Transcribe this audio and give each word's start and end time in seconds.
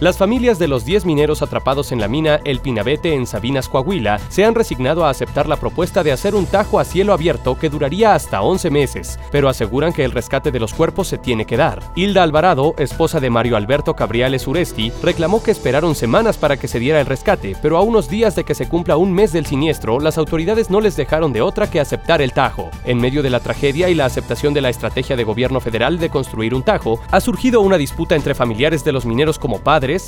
Las 0.00 0.16
familias 0.16 0.58
de 0.58 0.66
los 0.66 0.86
10 0.86 1.04
mineros 1.04 1.42
atrapados 1.42 1.92
en 1.92 2.00
la 2.00 2.08
mina 2.08 2.40
El 2.46 2.60
Pinabete 2.60 3.12
en 3.12 3.26
Sabinas, 3.26 3.68
Coahuila, 3.68 4.18
se 4.30 4.46
han 4.46 4.54
resignado 4.54 5.04
a 5.04 5.10
aceptar 5.10 5.46
la 5.46 5.56
propuesta 5.56 6.02
de 6.02 6.10
hacer 6.10 6.34
un 6.34 6.46
tajo 6.46 6.80
a 6.80 6.86
cielo 6.86 7.12
abierto 7.12 7.58
que 7.58 7.68
duraría 7.68 8.14
hasta 8.14 8.40
11 8.40 8.70
meses, 8.70 9.20
pero 9.30 9.50
aseguran 9.50 9.92
que 9.92 10.02
el 10.02 10.12
rescate 10.12 10.52
de 10.52 10.58
los 10.58 10.72
cuerpos 10.72 11.06
se 11.08 11.18
tiene 11.18 11.44
que 11.44 11.58
dar. 11.58 11.82
Hilda 11.96 12.22
Alvarado, 12.22 12.74
esposa 12.78 13.20
de 13.20 13.28
Mario 13.28 13.58
Alberto 13.58 13.94
Cabriales 13.94 14.46
Uresti, 14.46 14.90
reclamó 15.02 15.42
que 15.42 15.50
esperaron 15.50 15.94
semanas 15.94 16.38
para 16.38 16.56
que 16.56 16.66
se 16.66 16.78
diera 16.78 16.98
el 16.98 17.04
rescate, 17.04 17.54
pero 17.60 17.76
a 17.76 17.82
unos 17.82 18.08
días 18.08 18.34
de 18.34 18.44
que 18.44 18.54
se 18.54 18.70
cumpla 18.70 18.96
un 18.96 19.12
mes 19.12 19.34
del 19.34 19.44
siniestro, 19.44 20.00
las 20.00 20.16
autoridades 20.16 20.70
no 20.70 20.80
les 20.80 20.96
dejaron 20.96 21.34
de 21.34 21.42
otra 21.42 21.70
que 21.70 21.78
aceptar 21.78 22.22
el 22.22 22.32
tajo. 22.32 22.70
En 22.86 22.96
medio 22.96 23.22
de 23.22 23.28
la 23.28 23.40
tragedia 23.40 23.90
y 23.90 23.94
la 23.94 24.06
aceptación 24.06 24.54
de 24.54 24.62
la 24.62 24.70
estrategia 24.70 25.14
de 25.14 25.24
gobierno 25.24 25.60
federal 25.60 25.98
de 25.98 26.08
construir 26.08 26.54
un 26.54 26.62
tajo, 26.62 26.98
ha 27.10 27.20
surgido 27.20 27.60
una 27.60 27.76
disputa 27.76 28.16
entre 28.16 28.34
familiares 28.34 28.82
de 28.82 28.92
los 28.92 29.04
mineros 29.04 29.38
como 29.38 29.58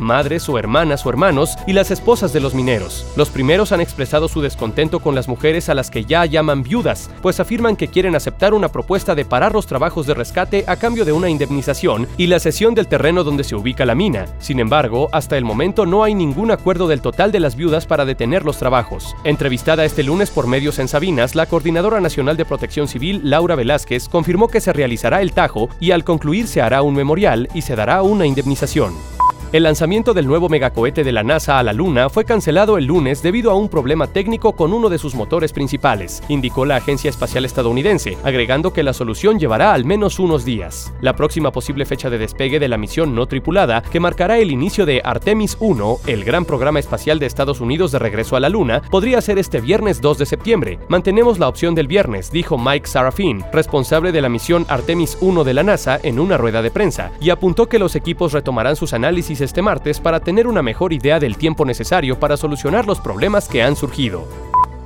madres 0.00 0.48
o 0.48 0.58
hermanas 0.58 1.04
o 1.04 1.10
hermanos 1.10 1.56
y 1.66 1.72
las 1.74 1.90
esposas 1.90 2.32
de 2.32 2.40
los 2.40 2.54
mineros. 2.54 3.06
Los 3.16 3.28
primeros 3.28 3.72
han 3.72 3.80
expresado 3.80 4.28
su 4.28 4.40
descontento 4.40 5.00
con 5.00 5.14
las 5.14 5.28
mujeres 5.28 5.68
a 5.68 5.74
las 5.74 5.90
que 5.90 6.04
ya 6.04 6.24
llaman 6.24 6.62
viudas, 6.62 7.10
pues 7.20 7.40
afirman 7.40 7.76
que 7.76 7.88
quieren 7.88 8.14
aceptar 8.14 8.54
una 8.54 8.68
propuesta 8.68 9.14
de 9.14 9.24
parar 9.24 9.52
los 9.52 9.66
trabajos 9.66 10.06
de 10.06 10.14
rescate 10.14 10.64
a 10.66 10.76
cambio 10.76 11.04
de 11.04 11.12
una 11.12 11.28
indemnización 11.28 12.08
y 12.16 12.26
la 12.26 12.40
cesión 12.40 12.74
del 12.74 12.88
terreno 12.88 13.22
donde 13.22 13.44
se 13.44 13.54
ubica 13.54 13.84
la 13.84 13.94
mina. 13.94 14.26
Sin 14.38 14.60
embargo, 14.60 15.08
hasta 15.12 15.36
el 15.36 15.44
momento 15.44 15.84
no 15.84 16.02
hay 16.02 16.14
ningún 16.14 16.50
acuerdo 16.50 16.88
del 16.88 17.02
total 17.02 17.32
de 17.32 17.40
las 17.40 17.56
viudas 17.56 17.86
para 17.86 18.04
detener 18.04 18.44
los 18.44 18.58
trabajos. 18.58 19.14
Entrevistada 19.24 19.84
este 19.84 20.02
lunes 20.02 20.30
por 20.30 20.46
medios 20.46 20.78
en 20.78 20.88
Sabinas, 20.88 21.34
la 21.34 21.46
Coordinadora 21.46 22.00
Nacional 22.00 22.36
de 22.36 22.46
Protección 22.46 22.88
Civil, 22.88 23.20
Laura 23.24 23.54
Velázquez, 23.54 24.08
confirmó 24.08 24.48
que 24.48 24.60
se 24.60 24.72
realizará 24.72 25.20
el 25.20 25.32
tajo 25.32 25.68
y 25.80 25.90
al 25.90 26.04
concluir 26.04 26.46
se 26.46 26.62
hará 26.62 26.82
un 26.82 26.94
memorial 26.94 27.48
y 27.52 27.62
se 27.62 27.76
dará 27.76 28.02
una 28.02 28.26
indemnización. 28.26 29.15
El 29.52 29.62
lanzamiento 29.62 30.12
del 30.12 30.26
nuevo 30.26 30.48
megacohete 30.48 31.04
de 31.04 31.12
la 31.12 31.22
NASA 31.22 31.60
a 31.60 31.62
la 31.62 31.72
Luna 31.72 32.08
fue 32.08 32.24
cancelado 32.24 32.78
el 32.78 32.86
lunes 32.86 33.22
debido 33.22 33.52
a 33.52 33.54
un 33.54 33.68
problema 33.68 34.08
técnico 34.08 34.56
con 34.56 34.72
uno 34.72 34.88
de 34.88 34.98
sus 34.98 35.14
motores 35.14 35.52
principales, 35.52 36.20
indicó 36.28 36.64
la 36.64 36.76
Agencia 36.76 37.08
Espacial 37.08 37.44
Estadounidense, 37.44 38.18
agregando 38.24 38.72
que 38.72 38.82
la 38.82 38.92
solución 38.92 39.38
llevará 39.38 39.72
al 39.72 39.84
menos 39.84 40.18
unos 40.18 40.44
días. 40.44 40.92
La 41.00 41.14
próxima 41.14 41.52
posible 41.52 41.86
fecha 41.86 42.10
de 42.10 42.18
despegue 42.18 42.58
de 42.58 42.66
la 42.66 42.76
misión 42.76 43.14
no 43.14 43.26
tripulada, 43.26 43.82
que 43.82 44.00
marcará 44.00 44.38
el 44.38 44.50
inicio 44.50 44.84
de 44.84 45.00
Artemis 45.04 45.56
1, 45.60 45.98
el 46.08 46.24
gran 46.24 46.44
programa 46.44 46.80
espacial 46.80 47.20
de 47.20 47.26
Estados 47.26 47.60
Unidos 47.60 47.92
de 47.92 48.00
regreso 48.00 48.34
a 48.34 48.40
la 48.40 48.48
Luna, 48.48 48.82
podría 48.90 49.20
ser 49.20 49.38
este 49.38 49.60
viernes 49.60 50.00
2 50.00 50.18
de 50.18 50.26
septiembre. 50.26 50.80
Mantenemos 50.88 51.38
la 51.38 51.48
opción 51.48 51.76
del 51.76 51.86
viernes, 51.86 52.32
dijo 52.32 52.58
Mike 52.58 52.88
Sarafin, 52.88 53.44
responsable 53.52 54.10
de 54.10 54.22
la 54.22 54.28
misión 54.28 54.66
Artemis 54.68 55.16
1 55.20 55.44
de 55.44 55.54
la 55.54 55.62
NASA, 55.62 56.00
en 56.02 56.18
una 56.18 56.36
rueda 56.36 56.62
de 56.62 56.72
prensa, 56.72 57.12
y 57.20 57.30
apuntó 57.30 57.68
que 57.68 57.78
los 57.78 57.94
equipos 57.94 58.32
retomarán 58.32 58.74
sus 58.74 58.92
análisis 58.92 59.35
este 59.40 59.62
martes 59.62 60.00
para 60.00 60.20
tener 60.20 60.46
una 60.46 60.62
mejor 60.62 60.92
idea 60.92 61.18
del 61.18 61.36
tiempo 61.36 61.64
necesario 61.64 62.18
para 62.18 62.36
solucionar 62.36 62.86
los 62.86 63.00
problemas 63.00 63.48
que 63.48 63.62
han 63.62 63.76
surgido. 63.76 64.26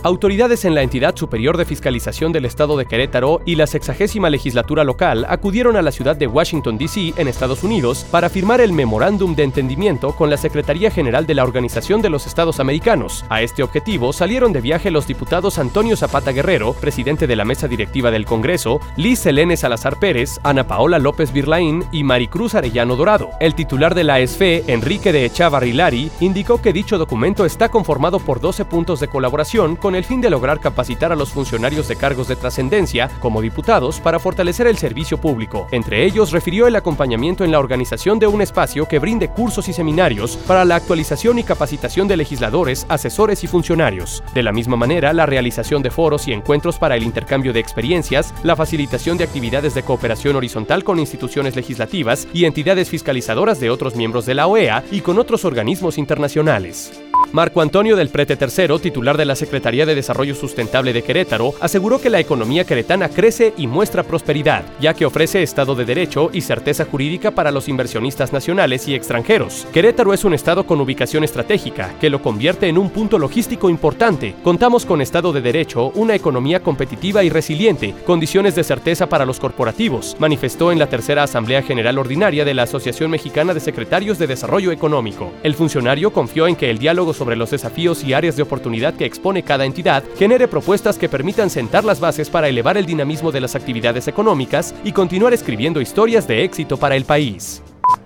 Autoridades 0.03 0.65
en 0.65 0.75
la 0.75 0.81
entidad 0.81 1.15
superior 1.15 1.59
de 1.59 1.67
fiscalización 1.67 2.33
del 2.33 2.47
estado 2.47 2.79
de 2.79 2.87
Querétaro 2.87 3.43
y 3.45 3.57
la 3.57 3.67
sexagésima 3.67 4.31
legislatura 4.31 4.83
local 4.83 5.27
acudieron 5.29 5.77
a 5.77 5.83
la 5.83 5.93
ciudad 5.93 6.17
de 6.17 6.27
Washington, 6.27 6.79
D.C., 6.79 7.13
en 7.19 7.29
Estados 7.29 7.63
Unidos, 7.63 8.07
para 8.11 8.31
firmar 8.31 8.63
el 8.63 8.73
memorándum 8.73 9.35
de 9.35 9.43
entendimiento 9.43 10.17
con 10.17 10.31
la 10.31 10.39
Secretaría 10.39 10.91
General 10.91 11.27
de 11.27 11.35
la 11.35 11.45
Organización 11.45 12.01
de 12.01 12.09
los 12.09 12.27
Estados 12.27 12.61
Americanos. 12.61 13.27
A 13.29 13.43
este 13.43 13.63
objetivo 13.63 14.15
salieron 14.15 14.55
de 14.55 14.63
viaje 14.63 14.91
los 14.91 15.07
diputados 15.07 15.59
Antonio 15.59 15.99
Zapata 15.99 16.33
Guerrero, 16.33 16.73
presidente 16.73 17.27
de 17.27 17.37
la 17.37 17.45
mesa 17.45 17.69
directiva 17.69 18.11
del 18.11 18.25
Congreso, 18.25 18.81
Liz 18.97 19.19
Selene 19.19 19.59
Salazar 19.59 19.99
Pérez, 19.99 20.41
Ana 20.45 20.67
Paola 20.67 20.99
López 20.99 21.31
Virlaín 21.31 21.85
y 21.93 22.05
Maricruz 22.05 22.55
Arellano 22.55 22.97
Dorado. 22.97 23.33
El 23.39 23.55
titular 23.55 23.95
de 23.95 24.05
la 24.05 24.19
ESFE, 24.19 24.65
Enrique 24.67 25.13
de 25.13 25.27
Echavarrilari, 25.27 26.11
indicó 26.21 26.63
que 26.63 26.73
dicho 26.73 26.97
documento 26.97 27.45
está 27.45 27.69
conformado 27.69 28.19
por 28.19 28.41
12 28.41 28.65
puntos 28.65 29.01
de 29.01 29.09
colaboración 29.09 29.77
con 29.77 29.90
con 29.91 29.97
el 29.97 30.05
fin 30.05 30.21
de 30.21 30.31
lograr 30.31 30.61
capacitar 30.61 31.11
a 31.11 31.17
los 31.17 31.31
funcionarios 31.31 31.89
de 31.89 31.97
cargos 31.97 32.29
de 32.29 32.37
trascendencia, 32.37 33.11
como 33.19 33.41
diputados, 33.41 33.99
para 33.99 34.21
fortalecer 34.21 34.69
el 34.69 34.79
servicio 34.79 35.21
público. 35.21 35.67
Entre 35.73 36.05
ellos, 36.05 36.31
refirió 36.31 36.69
el 36.69 36.77
acompañamiento 36.77 37.43
en 37.43 37.51
la 37.51 37.59
organización 37.59 38.21
de 38.21 38.29
un 38.29 38.41
espacio 38.41 38.87
que 38.87 39.01
brinde 39.01 39.31
cursos 39.31 39.69
y 39.69 39.73
seminarios 39.73 40.37
para 40.47 40.65
la 40.65 40.77
actualización 40.77 41.41
y 41.41 41.43
capacitación 41.43 42.07
de 42.07 42.19
legisladores, 42.19 42.87
asesores 42.89 43.43
y 43.43 43.49
funcionarios. 43.49 44.23
De 44.33 44.45
la 44.45 44.53
misma 44.53 44.77
manera, 44.77 45.13
la 45.13 45.27
realización 45.27 45.83
de 45.83 45.91
foros 45.91 46.29
y 46.29 46.33
encuentros 46.35 46.79
para 46.79 46.95
el 46.95 47.03
intercambio 47.03 47.53
de 47.53 47.59
experiencias, 47.59 48.33
la 48.45 48.55
facilitación 48.55 49.19
de 49.19 49.25
actividades 49.25 49.75
de 49.75 49.83
cooperación 49.83 50.37
horizontal 50.37 50.85
con 50.85 51.01
instituciones 51.01 51.57
legislativas 51.57 52.29
y 52.33 52.45
entidades 52.45 52.89
fiscalizadoras 52.89 53.59
de 53.59 53.71
otros 53.71 53.97
miembros 53.97 54.25
de 54.25 54.35
la 54.35 54.47
OEA 54.47 54.85
y 54.93 55.01
con 55.01 55.19
otros 55.19 55.45
organismos 55.45 55.99
internacionales. 55.99 56.93
Marco 57.33 57.61
Antonio 57.61 57.95
del 57.95 58.09
Prete 58.09 58.37
III, 58.41 58.81
titular 58.81 59.17
de 59.17 59.25
la 59.25 59.37
Secretaría 59.37 59.87
de 59.87 59.95
Desarrollo 59.95 60.35
Sustentable 60.35 60.93
de 60.93 61.03
Querétaro, 61.03 61.55
aseguró 61.61 62.01
que 62.01 62.11
la 62.11 62.19
economía 62.19 62.65
queretana 62.65 63.09
crece 63.09 63.55
y 63.57 63.69
muestra 63.69 64.03
prosperidad, 64.03 64.65
ya 64.81 64.95
que 64.95 65.07
ofrece 65.07 65.41
Estado 65.41 65.77
de 65.77 65.85
Derecho 65.85 66.31
y 66.33 66.41
certeza 66.41 66.87
jurídica 66.87 67.31
para 67.31 67.53
los 67.53 67.69
inversionistas 67.69 68.33
nacionales 68.33 68.89
y 68.89 68.97
extranjeros. 68.97 69.69
Querétaro 69.73 70.13
es 70.13 70.25
un 70.25 70.35
estado 70.35 70.67
con 70.67 70.81
ubicación 70.81 71.23
estratégica, 71.23 71.95
que 72.01 72.11
lo 72.11 72.21
convierte 72.21 72.67
en 72.67 72.79
un 72.79 72.91
punto 72.91 73.17
logístico 73.17 73.71
importante. 73.71 74.35
Contamos 74.43 74.85
con 74.85 75.01
Estado 75.01 75.33
de 75.33 75.41
Derecho, 75.41 75.93
una 75.95 76.17
economía 76.17 76.65
competitiva 76.65 77.23
y 77.23 77.31
resiliente, 77.31 77.95
condiciones 78.07 78.57
de 78.57 78.65
certeza 78.65 79.09
para 79.09 79.25
los 79.25 79.39
corporativos, 79.39 80.17
manifestó 80.19 80.73
en 80.73 80.81
la 80.81 80.89
tercera 80.89 81.23
Asamblea 81.23 81.63
General 81.63 81.97
Ordinaria 81.97 82.45
de 82.45 82.55
la 82.55 82.65
Asociación 82.65 83.13
Mexicana 83.13 83.55
de 83.55 83.61
Secretarios 83.61 84.19
de 84.19 84.27
Desarrollo 84.27 84.73
Económico. 84.73 85.33
El 85.45 85.55
funcionario 85.55 86.13
confió 86.13 86.49
en 86.49 86.57
que 86.57 86.71
el 86.71 86.79
diálogo 86.79 87.15
sobre 87.21 87.37
los 87.37 87.51
desafíos 87.51 88.03
y 88.03 88.15
áreas 88.15 88.37
de 88.37 88.43
oportunidad 88.43 88.95
que 88.95 89.05
expone 89.05 89.43
cada 89.43 89.67
entidad, 89.67 90.03
genere 90.17 90.49
propuestas 90.49 90.97
que 90.97 91.11
permitan 91.11 91.51
sentar 91.51 91.85
las 91.85 92.01
bases 92.01 92.31
para 92.31 92.49
elevar 92.49 92.79
el 92.79 92.87
dinamismo 92.87 93.31
de 93.31 93.43
las 93.43 93.55
actividades 93.55 94.09
económicas 94.09 94.75
y 94.85 94.93
continuar 94.93 95.35
escribiendo 95.35 95.83
historias 95.83 96.27
de 96.27 96.45
éxito 96.45 96.79
para 96.79 96.97
el 96.97 97.05
país. 97.05 97.63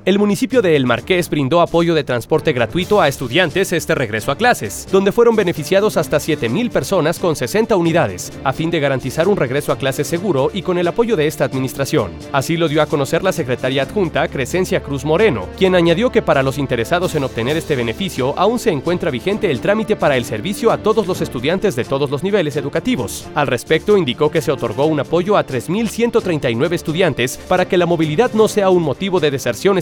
El 0.06 0.18
municipio 0.18 0.60
de 0.60 0.76
El 0.76 0.84
Marqués 0.84 1.30
brindó 1.30 1.62
apoyo 1.62 1.94
de 1.94 2.04
transporte 2.04 2.52
gratuito 2.52 3.00
a 3.00 3.08
estudiantes 3.08 3.72
este 3.72 3.94
regreso 3.94 4.30
a 4.30 4.36
clases, 4.36 4.86
donde 4.92 5.12
fueron 5.12 5.34
beneficiados 5.34 5.96
hasta 5.96 6.18
7.000 6.18 6.68
personas 6.68 7.18
con 7.18 7.34
60 7.34 7.74
unidades, 7.74 8.30
a 8.44 8.52
fin 8.52 8.70
de 8.70 8.80
garantizar 8.80 9.28
un 9.28 9.38
regreso 9.38 9.72
a 9.72 9.78
clases 9.78 10.06
seguro 10.06 10.50
y 10.52 10.60
con 10.60 10.76
el 10.76 10.88
apoyo 10.88 11.16
de 11.16 11.26
esta 11.26 11.46
administración. 11.46 12.10
Así 12.32 12.58
lo 12.58 12.68
dio 12.68 12.82
a 12.82 12.86
conocer 12.86 13.22
la 13.24 13.32
secretaria 13.32 13.84
adjunta 13.84 14.28
Crescencia 14.28 14.82
Cruz 14.82 15.06
Moreno, 15.06 15.48
quien 15.56 15.74
añadió 15.74 16.12
que 16.12 16.20
para 16.20 16.42
los 16.42 16.58
interesados 16.58 17.14
en 17.14 17.24
obtener 17.24 17.56
este 17.56 17.74
beneficio 17.74 18.34
aún 18.36 18.58
se 18.58 18.72
encuentra 18.72 19.10
vigente 19.10 19.50
el 19.50 19.60
trámite 19.60 19.96
para 19.96 20.18
el 20.18 20.26
servicio 20.26 20.70
a 20.70 20.82
todos 20.82 21.06
los 21.06 21.22
estudiantes 21.22 21.76
de 21.76 21.84
todos 21.84 22.10
los 22.10 22.22
niveles 22.22 22.56
educativos. 22.56 23.26
Al 23.34 23.46
respecto, 23.46 23.96
indicó 23.96 24.30
que 24.30 24.42
se 24.42 24.52
otorgó 24.52 24.84
un 24.84 25.00
apoyo 25.00 25.38
a 25.38 25.46
3.139 25.46 26.74
estudiantes 26.74 27.38
para 27.48 27.66
que 27.66 27.78
la 27.78 27.86
movilidad 27.86 28.34
no 28.34 28.48
sea 28.48 28.68
un 28.68 28.82
motivo 28.82 29.18
de 29.18 29.30
deserción 29.30 29.78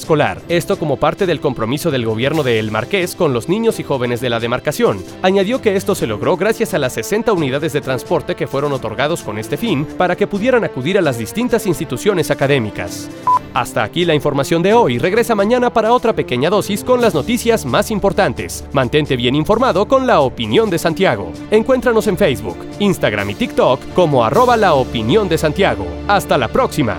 esto 0.49 0.79
como 0.79 0.99
parte 0.99 1.25
del 1.25 1.41
compromiso 1.41 1.91
del 1.91 2.05
gobierno 2.05 2.43
de 2.43 2.59
El 2.59 2.71
Marqués 2.71 3.17
con 3.17 3.33
los 3.33 3.49
niños 3.49 3.81
y 3.81 3.83
jóvenes 3.83 4.21
de 4.21 4.29
la 4.29 4.41
demarcación. 4.41 5.03
Añadió 5.23 5.63
que 5.63 5.75
esto 5.75 5.95
se 5.95 6.07
logró 6.07 6.37
gracias 6.37 6.75
a 6.75 6.79
las 6.79 6.93
60 6.93 7.33
unidades 7.33 7.73
de 7.73 7.81
transporte 7.81 8.35
que 8.35 8.47
fueron 8.47 8.73
otorgados 8.73 9.23
con 9.23 9.39
este 9.39 9.57
fin 9.57 9.87
para 9.97 10.15
que 10.15 10.27
pudieran 10.27 10.65
acudir 10.65 10.99
a 10.99 11.01
las 11.01 11.17
distintas 11.17 11.67
instituciones 11.67 12.31
académicas. 12.31 13.09
Hasta 13.55 13.83
aquí 13.83 14.05
la 14.05 14.15
información 14.15 14.63
de 14.63 14.75
hoy. 14.75 14.99
Regresa 14.99 15.35
mañana 15.35 15.73
para 15.73 15.95
otra 15.95 16.13
pequeña 16.13 16.51
dosis 16.51 16.85
con 16.85 17.01
las 17.01 17.15
noticias 17.15 17.65
más 17.65 17.91
importantes. 17.91 18.65
Mantente 18.73 19.17
bien 19.17 19.35
informado 19.35 19.89
con 19.89 20.07
la 20.07 20.21
opinión 20.21 20.69
de 20.69 20.79
Santiago. 20.79 21.33
Encuéntranos 21.51 22.07
en 22.07 22.19
Facebook, 22.19 22.59
Instagram 22.81 23.31
y 23.31 23.35
TikTok 23.35 23.95
como 23.95 24.25
arroba 24.25 24.59
la 24.59 24.75
opinión 24.75 25.27
de 25.31 25.39
Santiago. 25.39 25.87
Hasta 26.07 26.37
la 26.37 26.49
próxima. 26.49 26.99